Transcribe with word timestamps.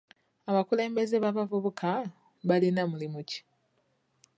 Abakulembeze 0.49 1.15
b'abavuvuka 1.23 1.89
balina 2.47 2.81
muli 2.91 3.07
ki? 3.29 3.39